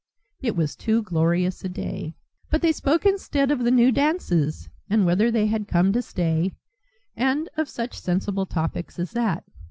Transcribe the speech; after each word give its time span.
It 0.39 0.55
was 0.55 0.75
too 0.75 1.03
glorious 1.03 1.63
a 1.63 1.69
day. 1.69 2.15
But 2.49 2.63
they 2.63 2.71
spoke 2.71 3.05
instead 3.05 3.51
of 3.51 3.59
the 3.59 3.69
new 3.69 3.91
dances, 3.91 4.67
and 4.89 5.05
whether 5.05 5.29
they 5.29 5.45
had 5.45 5.67
come 5.67 5.93
to 5.93 6.01
stay, 6.01 6.53
and 7.15 7.47
of 7.55 7.69
such 7.69 7.99
sensible 7.99 8.47
topics 8.47 8.97
as 8.97 9.11
that. 9.11 9.43